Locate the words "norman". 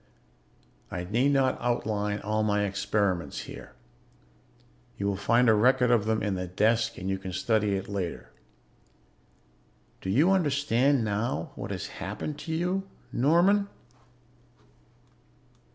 13.13-13.67